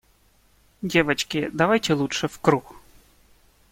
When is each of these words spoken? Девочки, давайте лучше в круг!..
Девочки, 0.81 1.51
давайте 1.53 1.93
лучше 1.93 2.27
в 2.27 2.39
круг!.. 2.39 2.73